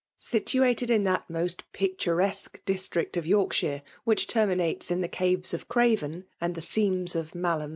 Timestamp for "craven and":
5.67-6.55